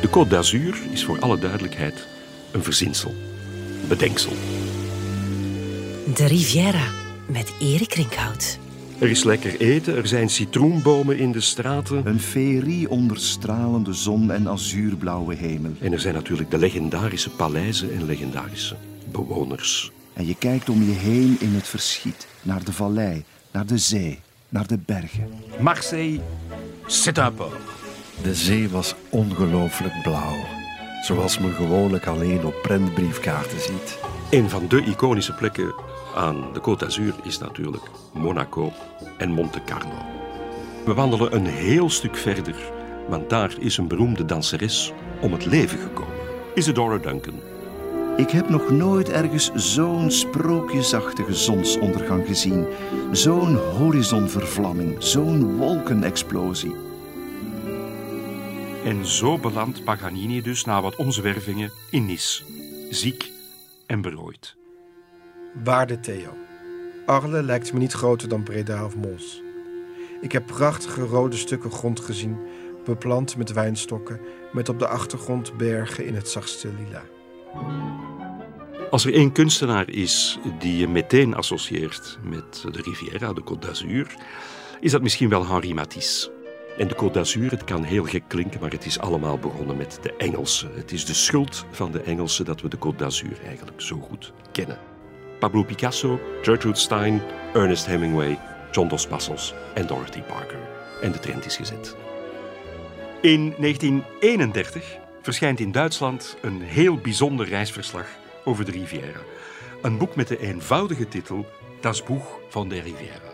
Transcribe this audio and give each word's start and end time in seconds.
De 0.00 0.08
Côte 0.08 0.28
d'Azur 0.28 0.78
is 0.90 1.04
voor 1.04 1.20
alle 1.20 1.38
duidelijkheid 1.38 2.06
een 2.50 2.62
verzinsel, 2.62 3.14
een 3.82 3.88
bedenksel. 3.88 4.32
De 6.14 6.26
Riviera 6.26 6.88
met 7.26 7.52
Erik 7.60 7.94
Rinkhout. 7.94 8.58
Er 8.98 9.10
is 9.10 9.24
lekker 9.24 9.60
eten, 9.60 9.96
er 9.96 10.06
zijn 10.06 10.28
citroenbomen 10.28 11.18
in 11.18 11.32
de 11.32 11.40
straten. 11.40 12.06
Een 12.06 12.20
feerie 12.20 12.90
onder 12.90 13.18
stralende 13.18 13.92
zon 13.92 14.30
en 14.30 14.48
azuurblauwe 14.48 15.34
hemel. 15.34 15.72
En 15.80 15.92
er 15.92 16.00
zijn 16.00 16.14
natuurlijk 16.14 16.50
de 16.50 16.58
legendarische 16.58 17.30
paleizen 17.30 17.92
en 17.92 18.04
legendarische 18.04 18.76
bewoners. 19.12 19.92
En 20.12 20.26
je 20.26 20.34
kijkt 20.34 20.68
om 20.68 20.82
je 20.82 20.92
heen 20.92 21.36
in 21.40 21.54
het 21.54 21.68
verschiet, 21.68 22.26
naar 22.42 22.64
de 22.64 22.72
vallei, 22.72 23.24
naar 23.52 23.66
de 23.66 23.78
zee, 23.78 24.18
naar 24.48 24.66
de 24.66 24.78
bergen. 24.78 25.28
Marseille, 25.60 26.20
c'est 26.86 27.18
un 27.18 27.34
port. 27.34 27.79
De 28.22 28.34
zee 28.34 28.68
was 28.68 28.94
ongelooflijk 29.10 30.02
blauw. 30.02 30.36
Zoals 31.02 31.38
men 31.38 31.52
gewoonlijk 31.52 32.06
alleen 32.06 32.44
op 32.44 32.54
prentbriefkaarten 32.62 33.60
ziet. 33.60 33.98
Een 34.30 34.50
van 34.50 34.68
de 34.68 34.82
iconische 34.84 35.34
plekken 35.34 35.74
aan 36.14 36.52
de 36.52 36.60
Côte 36.60 36.78
d'Azur 36.78 37.14
is 37.22 37.38
natuurlijk 37.38 37.82
Monaco 38.12 38.72
en 39.18 39.30
Monte 39.30 39.60
Carlo. 39.64 39.94
We 40.84 40.94
wandelen 40.94 41.34
een 41.34 41.46
heel 41.46 41.90
stuk 41.90 42.16
verder, 42.16 42.56
want 43.08 43.30
daar 43.30 43.54
is 43.58 43.76
een 43.76 43.88
beroemde 43.88 44.24
danseres 44.24 44.92
om 45.20 45.32
het 45.32 45.46
leven 45.46 45.78
gekomen. 45.78 46.14
Isadora 46.54 46.98
Duncan. 46.98 47.40
Ik 48.16 48.30
heb 48.30 48.48
nog 48.48 48.70
nooit 48.70 49.10
ergens 49.10 49.50
zo'n 49.54 50.10
sprookjesachtige 50.10 51.34
zonsondergang 51.34 52.26
gezien. 52.26 52.66
Zo'n 53.12 53.56
horizonvervlamming, 53.56 54.96
zo'n 54.98 55.56
wolkenexplosie. 55.56 56.89
En 58.84 59.06
zo 59.06 59.38
belandt 59.38 59.84
Paganini 59.84 60.42
dus 60.42 60.64
na 60.64 60.82
wat 60.82 60.96
omzwervingen 60.96 61.70
in 61.90 62.06
Nice. 62.06 62.42
Ziek 62.90 63.30
en 63.86 64.00
berooid. 64.00 64.56
Waarde 65.64 66.00
Theo. 66.00 66.36
Arles 67.06 67.44
lijkt 67.44 67.72
me 67.72 67.78
niet 67.78 67.92
groter 67.92 68.28
dan 68.28 68.42
Breda 68.42 68.84
of 68.84 68.96
Mons. 68.96 69.42
Ik 70.20 70.32
heb 70.32 70.46
prachtige 70.46 71.02
rode 71.02 71.36
stukken 71.36 71.70
grond 71.70 72.00
gezien, 72.00 72.36
beplant 72.84 73.36
met 73.36 73.52
wijnstokken, 73.52 74.20
met 74.52 74.68
op 74.68 74.78
de 74.78 74.88
achtergrond 74.88 75.56
bergen 75.56 76.06
in 76.06 76.14
het 76.14 76.28
zachtste 76.28 76.68
lila. 76.78 77.02
Als 78.90 79.04
er 79.04 79.14
één 79.14 79.32
kunstenaar 79.32 79.90
is 79.90 80.38
die 80.58 80.76
je 80.76 80.88
meteen 80.88 81.34
associeert 81.34 82.18
met 82.22 82.64
de 82.72 82.82
Riviera, 82.82 83.32
de 83.32 83.42
Côte 83.42 83.58
d'Azur, 83.58 84.14
is 84.80 84.90
dat 84.90 85.02
misschien 85.02 85.28
wel 85.28 85.46
Henri 85.46 85.74
Matisse. 85.74 86.39
En 86.80 86.88
de 86.88 86.94
Côte 86.94 87.12
d'Azur, 87.12 87.50
het 87.50 87.64
kan 87.64 87.84
heel 87.84 88.04
gek 88.04 88.22
klinken, 88.26 88.60
maar 88.60 88.70
het 88.70 88.86
is 88.86 88.98
allemaal 88.98 89.38
begonnen 89.38 89.76
met 89.76 89.98
de 90.02 90.16
Engelsen. 90.16 90.70
Het 90.74 90.92
is 90.92 91.04
de 91.04 91.14
schuld 91.14 91.64
van 91.70 91.92
de 91.92 92.02
Engelsen 92.02 92.44
dat 92.44 92.60
we 92.60 92.68
de 92.68 92.76
Côte 92.76 92.96
d'Azur 92.96 93.38
eigenlijk 93.46 93.80
zo 93.80 93.98
goed 93.98 94.32
kennen. 94.52 94.78
Pablo 95.38 95.62
Picasso, 95.62 96.20
Gertrude 96.42 96.78
Stein, 96.78 97.22
Ernest 97.54 97.86
Hemingway, 97.86 98.38
John 98.70 98.88
Dos 98.88 99.06
Passos 99.06 99.54
en 99.74 99.86
Dorothy 99.86 100.20
Parker. 100.20 100.58
En 101.02 101.12
de 101.12 101.18
trend 101.18 101.46
is 101.46 101.56
gezet. 101.56 101.96
In 103.20 103.54
1931 103.58 104.98
verschijnt 105.22 105.60
in 105.60 105.72
Duitsland 105.72 106.36
een 106.40 106.60
heel 106.62 106.96
bijzonder 106.96 107.48
reisverslag 107.48 108.06
over 108.44 108.64
de 108.64 108.70
Riviera. 108.70 109.20
Een 109.82 109.98
boek 109.98 110.16
met 110.16 110.28
de 110.28 110.38
eenvoudige 110.38 111.08
titel 111.08 111.46
Das 111.80 112.02
Buch 112.02 112.24
van 112.48 112.68
der 112.68 112.82
Riviera. 112.82 113.32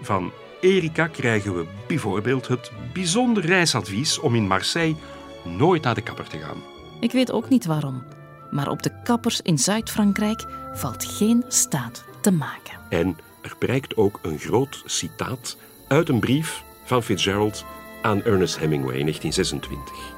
Van 0.00 0.32
Erika 0.60 1.06
krijgen 1.06 1.54
we 1.54 1.66
bijvoorbeeld 1.86 2.48
het 2.48 2.72
bijzonder 2.92 3.46
reisadvies 3.46 4.18
om 4.18 4.34
in 4.34 4.46
Marseille 4.46 4.96
nooit 5.44 5.82
naar 5.82 5.94
de 5.94 6.02
kapper 6.02 6.28
te 6.28 6.38
gaan. 6.38 6.62
Ik 7.00 7.12
weet 7.12 7.32
ook 7.32 7.48
niet 7.48 7.66
waarom, 7.66 8.02
maar 8.50 8.70
op 8.70 8.82
de 8.82 9.02
kappers 9.02 9.40
in 9.40 9.58
Zuid-Frankrijk 9.58 10.44
valt 10.74 11.04
geen 11.04 11.44
staat 11.48 12.04
te 12.20 12.30
maken. 12.30 12.78
En 12.88 13.16
er 13.42 13.56
prijkt 13.58 13.96
ook 13.96 14.18
een 14.22 14.38
groot 14.38 14.82
citaat 14.86 15.56
uit 15.88 16.08
een 16.08 16.20
brief 16.20 16.64
van 16.84 17.02
Fitzgerald 17.02 17.64
aan 18.02 18.22
Ernest 18.22 18.58
Hemingway 18.58 18.96
in 18.96 19.04
1926. 19.04 20.14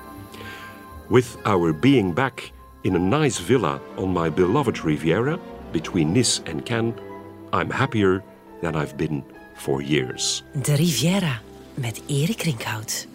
With 1.09 1.37
our 1.43 1.79
being 1.79 2.15
back 2.15 2.51
in 2.81 2.95
a 2.95 3.19
nice 3.19 3.43
villa 3.43 3.81
on 3.97 4.13
my 4.13 4.33
beloved 4.33 4.79
Riviera 4.79 5.39
between 5.71 6.13
Nice 6.13 6.41
and 6.53 6.63
Cannes, 6.63 6.95
I'm 7.53 7.71
happier 7.71 8.23
than 8.61 8.83
I've 8.83 8.97
been 8.97 9.25
for 9.59 9.83
years. 9.83 10.43
De 10.53 10.75
Riviera 10.75 11.41
met 11.75 12.03
Erik 12.07 12.43
Rinkhout. 12.43 13.07